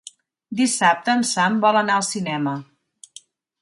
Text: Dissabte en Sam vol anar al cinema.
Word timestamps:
Dissabte 0.61 1.15
en 1.17 1.21
Sam 1.33 1.61
vol 1.69 1.81
anar 1.85 2.01
al 2.01 2.09
cinema. 2.11 2.59